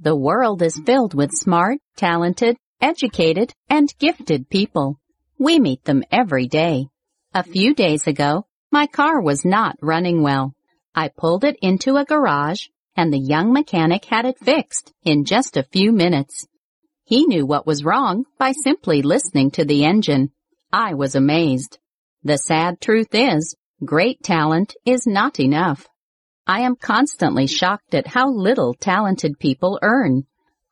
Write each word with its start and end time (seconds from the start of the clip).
The 0.00 0.16
world 0.16 0.62
is 0.62 0.80
filled 0.84 1.14
with 1.14 1.30
smart, 1.32 1.78
talented, 1.96 2.56
educated, 2.80 3.52
and 3.68 3.92
gifted 3.98 4.48
people. 4.48 4.98
We 5.38 5.58
meet 5.58 5.84
them 5.84 6.04
every 6.10 6.48
day. 6.48 6.88
A 7.34 7.42
few 7.42 7.74
days 7.74 8.06
ago, 8.06 8.46
my 8.72 8.86
car 8.86 9.20
was 9.20 9.44
not 9.44 9.76
running 9.82 10.22
well. 10.22 10.54
I 10.94 11.08
pulled 11.08 11.44
it 11.44 11.56
into 11.60 11.96
a 11.96 12.04
garage 12.04 12.66
and 12.96 13.12
the 13.12 13.18
young 13.18 13.52
mechanic 13.52 14.04
had 14.04 14.24
it 14.24 14.38
fixed 14.38 14.92
in 15.04 15.24
just 15.24 15.56
a 15.56 15.62
few 15.62 15.92
minutes. 15.92 16.46
He 17.04 17.26
knew 17.26 17.46
what 17.46 17.66
was 17.66 17.84
wrong 17.84 18.24
by 18.38 18.52
simply 18.52 19.02
listening 19.02 19.50
to 19.52 19.64
the 19.64 19.84
engine. 19.84 20.32
I 20.72 20.94
was 20.94 21.14
amazed. 21.14 21.78
The 22.22 22.36
sad 22.36 22.80
truth 22.80 23.14
is, 23.14 23.56
great 23.84 24.22
talent 24.22 24.74
is 24.84 25.06
not 25.06 25.40
enough. 25.40 25.88
I 26.50 26.62
am 26.62 26.74
constantly 26.74 27.46
shocked 27.46 27.94
at 27.94 28.08
how 28.08 28.28
little 28.28 28.74
talented 28.74 29.38
people 29.38 29.78
earn. 29.82 30.24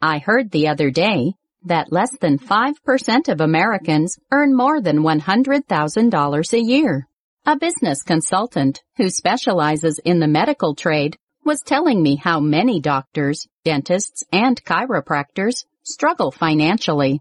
I 0.03 0.19
heard 0.19 0.51
the 0.51 0.67
other 0.67 0.91
day 0.91 1.35
that 1.67 1.93
less 1.93 2.11
than 2.19 2.41
5% 2.41 3.29
of 3.29 3.41
Americans 3.41 4.19
earn 4.33 4.57
more 4.57 4.81
than 4.81 5.05
$100,000 5.05 6.53
a 6.53 6.61
year. 6.61 7.07
A 7.47 7.57
business 7.57 8.03
consultant 8.03 8.83
who 8.97 9.09
specializes 9.09 10.01
in 10.05 10.19
the 10.19 10.27
medical 10.27 10.75
trade 10.75 11.17
was 11.45 11.61
telling 11.61 12.03
me 12.03 12.17
how 12.17 12.41
many 12.41 12.81
doctors, 12.81 13.47
dentists, 13.65 14.25
and 14.33 14.61
chiropractors 14.65 15.65
struggle 15.85 16.33
financially. 16.33 17.21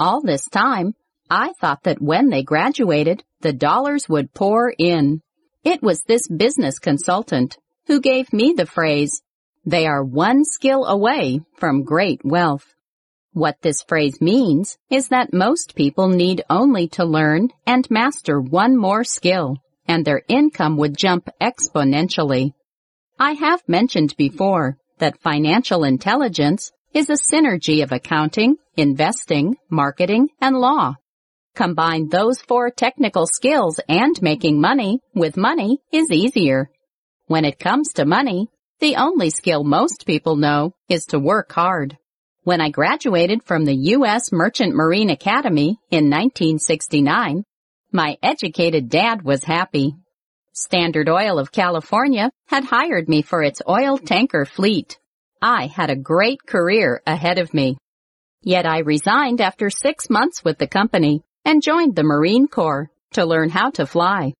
All 0.00 0.20
this 0.20 0.48
time, 0.48 0.94
I 1.30 1.52
thought 1.60 1.84
that 1.84 2.02
when 2.02 2.28
they 2.28 2.42
graduated, 2.42 3.22
the 3.40 3.52
dollars 3.52 4.08
would 4.08 4.34
pour 4.34 4.74
in. 4.76 5.22
It 5.62 5.80
was 5.80 6.02
this 6.02 6.26
business 6.26 6.80
consultant 6.80 7.56
who 7.88 8.00
gave 8.00 8.32
me 8.34 8.52
the 8.54 8.66
phrase, 8.66 9.22
they 9.64 9.86
are 9.86 10.04
one 10.04 10.44
skill 10.44 10.84
away 10.84 11.40
from 11.56 11.84
great 11.84 12.20
wealth. 12.22 12.74
What 13.32 13.56
this 13.62 13.82
phrase 13.82 14.20
means 14.20 14.76
is 14.90 15.08
that 15.08 15.32
most 15.32 15.74
people 15.74 16.08
need 16.08 16.44
only 16.50 16.88
to 16.88 17.04
learn 17.04 17.48
and 17.66 17.90
master 17.90 18.40
one 18.40 18.76
more 18.76 19.04
skill, 19.04 19.56
and 19.86 20.04
their 20.04 20.22
income 20.28 20.76
would 20.76 20.98
jump 20.98 21.30
exponentially. 21.40 22.52
I 23.18 23.32
have 23.32 23.62
mentioned 23.66 24.14
before 24.18 24.76
that 24.98 25.20
financial 25.22 25.84
intelligence 25.84 26.70
is 26.92 27.08
a 27.08 27.14
synergy 27.14 27.82
of 27.82 27.92
accounting, 27.92 28.56
investing, 28.76 29.56
marketing, 29.70 30.28
and 30.42 30.56
law. 30.56 30.94
Combine 31.54 32.08
those 32.08 32.40
four 32.40 32.70
technical 32.70 33.26
skills 33.26 33.80
and 33.88 34.20
making 34.20 34.60
money 34.60 35.00
with 35.14 35.36
money 35.36 35.78
is 35.90 36.10
easier. 36.10 36.70
When 37.28 37.44
it 37.44 37.58
comes 37.58 37.92
to 37.92 38.06
money, 38.06 38.48
the 38.80 38.96
only 38.96 39.28
skill 39.28 39.62
most 39.62 40.06
people 40.06 40.36
know 40.36 40.72
is 40.88 41.04
to 41.08 41.18
work 41.18 41.52
hard. 41.52 41.98
When 42.44 42.62
I 42.62 42.70
graduated 42.70 43.44
from 43.44 43.66
the 43.66 43.76
U.S. 43.96 44.32
Merchant 44.32 44.74
Marine 44.74 45.10
Academy 45.10 45.78
in 45.90 46.08
1969, 46.08 47.44
my 47.92 48.16
educated 48.22 48.88
dad 48.88 49.20
was 49.20 49.44
happy. 49.44 49.94
Standard 50.54 51.10
Oil 51.10 51.38
of 51.38 51.52
California 51.52 52.30
had 52.46 52.64
hired 52.64 53.10
me 53.10 53.20
for 53.20 53.42
its 53.42 53.60
oil 53.68 53.98
tanker 53.98 54.46
fleet. 54.46 54.98
I 55.42 55.66
had 55.66 55.90
a 55.90 55.96
great 55.96 56.46
career 56.46 57.02
ahead 57.06 57.38
of 57.38 57.52
me. 57.52 57.76
Yet 58.40 58.64
I 58.64 58.78
resigned 58.78 59.42
after 59.42 59.68
six 59.68 60.08
months 60.08 60.42
with 60.42 60.56
the 60.56 60.66
company 60.66 61.24
and 61.44 61.62
joined 61.62 61.94
the 61.94 62.04
Marine 62.04 62.48
Corps 62.48 62.88
to 63.12 63.26
learn 63.26 63.50
how 63.50 63.68
to 63.72 63.84
fly. 63.84 64.32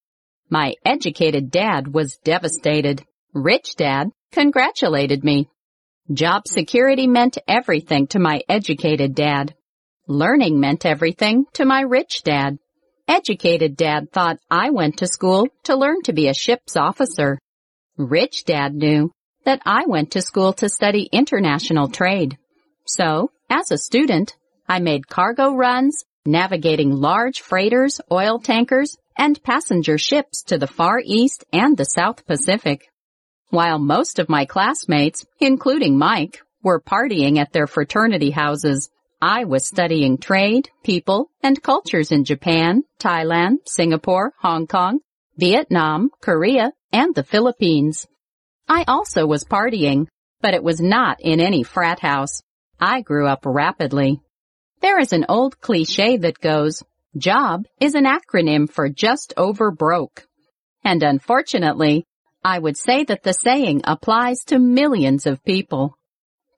My 0.51 0.75
educated 0.85 1.51
dad 1.51 1.93
was 1.93 2.19
devastated. 2.25 3.05
Rich 3.35 3.77
dad 3.77 4.09
congratulated 4.33 5.23
me. 5.23 5.49
Job 6.13 6.49
security 6.49 7.07
meant 7.07 7.37
everything 7.47 8.07
to 8.09 8.19
my 8.19 8.41
educated 8.49 9.15
dad. 9.15 9.55
Learning 10.07 10.59
meant 10.59 10.87
everything 10.87 11.45
to 11.53 11.67
my 11.67 11.83
rich 11.83 12.23
dad. 12.23 12.59
Educated 13.07 13.77
dad 13.77 14.11
thought 14.11 14.39
I 14.51 14.71
went 14.71 14.99
to 14.99 15.07
school 15.07 15.49
to 15.65 15.77
learn 15.77 16.01
to 16.05 16.15
be 16.15 16.29
a 16.29 16.35
ship's 16.35 16.77
officer. 16.77 17.39
Rich 17.99 18.45
dad 18.47 18.75
knew 18.75 19.11
that 19.45 19.61
I 19.67 19.85
went 19.87 20.13
to 20.13 20.23
school 20.23 20.55
to 20.55 20.71
study 20.71 21.11
international 21.13 21.89
trade. 21.89 22.39
So, 22.87 23.31
as 23.51 23.71
a 23.71 23.77
student, 23.77 24.35
I 24.67 24.79
made 24.79 25.09
cargo 25.09 25.55
runs, 25.55 26.05
navigating 26.25 26.91
large 26.91 27.41
freighters, 27.41 28.01
oil 28.11 28.39
tankers, 28.39 28.97
and 29.19 29.43
passenger 29.43 29.99
ships 29.99 30.43
to 30.45 30.57
the 30.57 30.67
Far 30.67 31.03
East 31.05 31.45
and 31.53 31.77
the 31.77 31.85
South 31.85 32.25
Pacific. 32.27 32.89
While 33.51 33.79
most 33.79 34.19
of 34.19 34.29
my 34.29 34.45
classmates, 34.45 35.27
including 35.41 35.99
Mike, 35.99 36.41
were 36.63 36.81
partying 36.81 37.39
at 37.39 37.53
their 37.53 37.67
fraternity 37.67 38.31
houses, 38.31 38.89
I 39.21 39.45
was 39.45 39.67
studying 39.67 40.19
trade, 40.19 40.71
people, 40.85 41.31
and 41.43 41.63
cultures 41.63 42.13
in 42.13 42.25
Japan, 42.25 42.85
Thailand, 43.01 43.57
Singapore, 43.67 44.33
Hong 44.39 44.67
Kong, 44.69 45.01
Vietnam, 45.37 46.11
Korea, 46.21 46.73
and 46.93 47.15
the 47.15 47.25
Philippines. 47.25 48.07
I 48.69 48.85
also 48.87 49.27
was 49.27 49.45
partying, 49.45 50.07
but 50.41 50.55
it 50.55 50.63
was 50.63 50.81
not 50.81 51.21
in 51.21 51.41
any 51.41 51.65
frat 51.65 51.99
house. 52.01 52.43
I 52.79 53.01
grew 53.01 53.27
up 53.27 53.41
rapidly. 53.45 54.21
There 54.81 55.01
is 55.01 55.13
an 55.13 55.27
old 55.29 55.61
cliche 55.61 56.17
that 56.19 56.39
goes, 56.39 56.85
Job 57.17 57.65
is 57.81 57.95
an 57.95 58.05
acronym 58.05 58.71
for 58.71 58.91
just 58.91 59.33
over 59.37 59.71
broke. 59.71 60.27
And 60.85 61.03
unfortunately, 61.03 62.05
I 62.45 62.59
would 62.59 62.77
say 62.77 63.05
that 63.05 63.23
the 63.23 63.33
saying 63.33 63.81
applies 63.85 64.41
to 64.47 64.59
millions 64.59 65.27
of 65.27 65.43
people. 65.43 65.97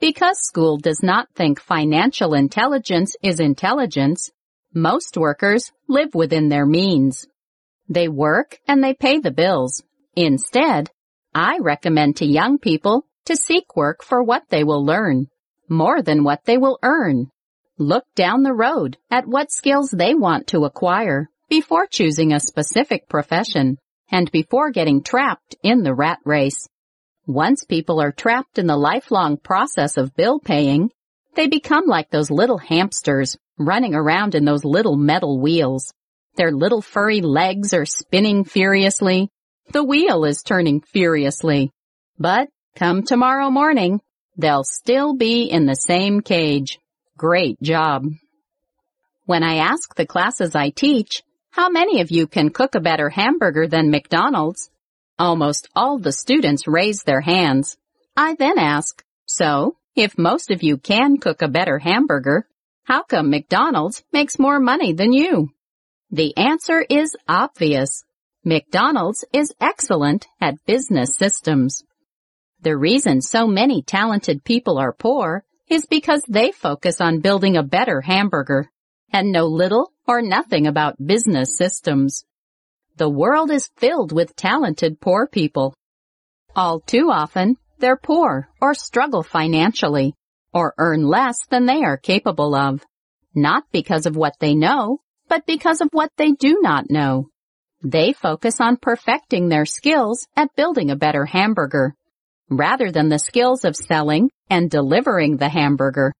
Because 0.00 0.38
school 0.40 0.76
does 0.76 1.02
not 1.02 1.28
think 1.34 1.60
financial 1.60 2.34
intelligence 2.34 3.14
is 3.22 3.38
intelligence, 3.38 4.30
most 4.74 5.16
workers 5.16 5.70
live 5.88 6.14
within 6.14 6.48
their 6.48 6.66
means. 6.66 7.26
They 7.88 8.08
work 8.08 8.58
and 8.66 8.82
they 8.82 8.94
pay 8.94 9.18
the 9.18 9.30
bills. 9.30 9.82
Instead, 10.16 10.90
I 11.32 11.58
recommend 11.60 12.16
to 12.16 12.26
young 12.26 12.58
people 12.58 13.06
to 13.26 13.36
seek 13.36 13.76
work 13.76 14.02
for 14.02 14.22
what 14.22 14.44
they 14.48 14.64
will 14.64 14.84
learn, 14.84 15.28
more 15.68 16.02
than 16.02 16.24
what 16.24 16.44
they 16.44 16.58
will 16.58 16.78
earn. 16.82 17.30
Look 17.80 18.04
down 18.14 18.42
the 18.42 18.52
road 18.52 18.98
at 19.10 19.26
what 19.26 19.50
skills 19.50 19.90
they 19.90 20.14
want 20.14 20.48
to 20.48 20.66
acquire 20.66 21.30
before 21.48 21.86
choosing 21.86 22.30
a 22.30 22.38
specific 22.38 23.08
profession 23.08 23.78
and 24.10 24.30
before 24.30 24.70
getting 24.70 25.02
trapped 25.02 25.56
in 25.62 25.82
the 25.82 25.94
rat 25.94 26.18
race. 26.26 26.68
Once 27.26 27.64
people 27.64 27.98
are 27.98 28.12
trapped 28.12 28.58
in 28.58 28.66
the 28.66 28.76
lifelong 28.76 29.38
process 29.38 29.96
of 29.96 30.14
bill 30.14 30.38
paying, 30.38 30.90
they 31.36 31.46
become 31.46 31.86
like 31.86 32.10
those 32.10 32.30
little 32.30 32.58
hamsters 32.58 33.38
running 33.58 33.94
around 33.94 34.34
in 34.34 34.44
those 34.44 34.62
little 34.62 34.96
metal 34.96 35.40
wheels. 35.40 35.94
Their 36.36 36.52
little 36.52 36.82
furry 36.82 37.22
legs 37.22 37.72
are 37.72 37.86
spinning 37.86 38.44
furiously. 38.44 39.30
The 39.70 39.82
wheel 39.82 40.26
is 40.26 40.42
turning 40.42 40.82
furiously. 40.82 41.70
But 42.18 42.50
come 42.76 43.04
tomorrow 43.04 43.48
morning, 43.48 44.02
they'll 44.36 44.64
still 44.64 45.14
be 45.16 45.44
in 45.44 45.64
the 45.64 45.76
same 45.76 46.20
cage. 46.20 46.78
Great 47.20 47.60
job. 47.60 48.06
When 49.26 49.42
I 49.42 49.56
ask 49.56 49.94
the 49.94 50.06
classes 50.06 50.54
I 50.54 50.70
teach, 50.70 51.22
how 51.50 51.68
many 51.68 52.00
of 52.00 52.10
you 52.10 52.26
can 52.26 52.48
cook 52.48 52.74
a 52.74 52.80
better 52.80 53.10
hamburger 53.10 53.66
than 53.66 53.90
McDonald's? 53.90 54.70
Almost 55.18 55.68
all 55.76 55.98
the 55.98 56.12
students 56.12 56.66
raise 56.66 57.02
their 57.02 57.20
hands. 57.20 57.76
I 58.16 58.36
then 58.36 58.58
ask, 58.58 59.04
so, 59.26 59.76
if 59.94 60.16
most 60.16 60.50
of 60.50 60.62
you 60.62 60.78
can 60.78 61.18
cook 61.18 61.42
a 61.42 61.48
better 61.48 61.78
hamburger, 61.78 62.48
how 62.84 63.02
come 63.02 63.28
McDonald's 63.28 64.02
makes 64.14 64.38
more 64.38 64.58
money 64.58 64.94
than 64.94 65.12
you? 65.12 65.50
The 66.10 66.34
answer 66.38 66.86
is 66.88 67.18
obvious. 67.28 68.02
McDonald's 68.46 69.26
is 69.34 69.52
excellent 69.60 70.26
at 70.40 70.64
business 70.64 71.16
systems. 71.16 71.84
The 72.62 72.78
reason 72.78 73.20
so 73.20 73.46
many 73.46 73.82
talented 73.82 74.42
people 74.42 74.78
are 74.78 74.94
poor 74.94 75.44
is 75.70 75.86
because 75.86 76.22
they 76.28 76.50
focus 76.50 77.00
on 77.00 77.20
building 77.20 77.56
a 77.56 77.62
better 77.62 78.00
hamburger 78.00 78.68
and 79.12 79.30
know 79.30 79.46
little 79.46 79.92
or 80.06 80.20
nothing 80.20 80.66
about 80.66 81.04
business 81.04 81.56
systems. 81.56 82.24
The 82.96 83.08
world 83.08 83.52
is 83.52 83.70
filled 83.76 84.10
with 84.10 84.34
talented 84.34 85.00
poor 85.00 85.28
people. 85.28 85.74
All 86.56 86.80
too 86.80 87.10
often, 87.10 87.56
they're 87.78 87.96
poor 87.96 88.48
or 88.60 88.74
struggle 88.74 89.22
financially 89.22 90.14
or 90.52 90.74
earn 90.76 91.06
less 91.06 91.38
than 91.48 91.66
they 91.66 91.84
are 91.84 91.96
capable 91.96 92.56
of, 92.56 92.84
not 93.32 93.62
because 93.70 94.06
of 94.06 94.16
what 94.16 94.34
they 94.40 94.56
know, 94.56 94.98
but 95.28 95.46
because 95.46 95.80
of 95.80 95.88
what 95.92 96.10
they 96.16 96.32
do 96.32 96.58
not 96.60 96.90
know. 96.90 97.28
They 97.82 98.12
focus 98.12 98.60
on 98.60 98.76
perfecting 98.76 99.48
their 99.48 99.64
skills 99.64 100.26
at 100.36 100.54
building 100.56 100.90
a 100.90 100.96
better 100.96 101.24
hamburger 101.24 101.94
rather 102.50 102.90
than 102.90 103.08
the 103.08 103.20
skills 103.20 103.64
of 103.64 103.76
selling 103.76 104.30
and 104.50 104.70
delivering 104.70 105.36
the 105.36 105.48
hamburger. 105.48 106.12